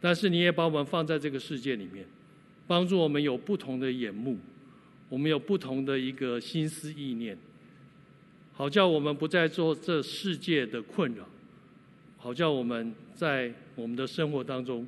[0.00, 2.06] 但是你也把我们放在这个世界里面，
[2.68, 4.38] 帮助我们有不同的眼目，
[5.08, 7.36] 我们有不同的一个心思意念，
[8.52, 11.26] 好叫我们不再做这世界的困扰。
[12.18, 14.84] 好叫我们在我们的生活当中，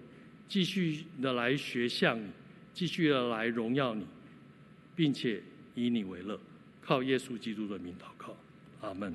[0.49, 2.27] 继续的来学像你，
[2.75, 4.05] 继续的来荣耀你，
[4.97, 5.41] 并且
[5.77, 6.41] 以你为乐，
[6.81, 8.35] 靠耶稣基督的名祷告，
[8.81, 9.15] 阿门。